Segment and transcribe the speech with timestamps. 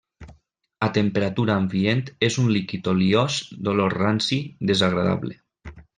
[0.85, 3.37] A temperatura ambient és un líquid oliós
[3.69, 4.41] d'olor ranci
[4.73, 5.39] desagradable.